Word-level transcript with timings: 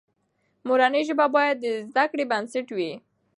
مورنۍ 0.67 1.01
ژبه 1.07 1.25
باید 1.35 1.57
د 1.61 1.65
زده 1.89 2.05
کړې 2.11 2.25
بنسټ 2.31 2.67
وي. 2.77 2.91